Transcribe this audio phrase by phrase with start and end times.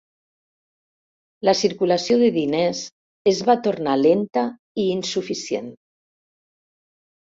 [1.49, 2.83] La circulació de diners
[3.35, 4.49] es va tornar lenta
[4.87, 5.75] i insuficient.